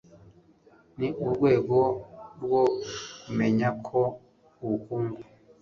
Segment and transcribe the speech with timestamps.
[0.97, 1.77] ni urwego
[2.43, 2.63] rwo
[3.21, 3.99] kumenya ko
[4.63, 5.19] ubukungu